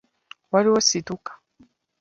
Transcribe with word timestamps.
Waliwo 0.51 0.79
situka. 0.89 1.31